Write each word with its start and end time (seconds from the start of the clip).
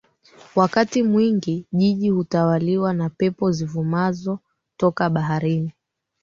Wakati 0.55 1.03
mwingi 1.03 1.65
Jiji 1.71 2.09
hutawaliwa 2.09 2.93
na 2.93 3.09
pepo 3.09 3.51
zivumazo 3.51 4.39
toka 4.77 5.09
baharini 5.09 5.73